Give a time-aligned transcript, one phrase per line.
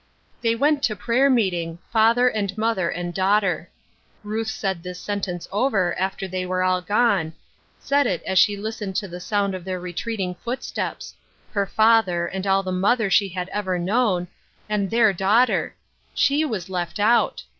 [0.41, 3.69] They went to prayer meeting —"father and mother and daughter."
[4.23, 7.33] Ruth said this sentence over after they were all gone—
[7.81, 11.13] said it as she listened to the sound of their retreating footsteps—
[11.53, 14.27] her father, and all the mother she had ever known,
[14.67, 15.75] and their daughter
[16.15, 16.49] Seeking Help.
[16.49, 17.43] 77 She was left out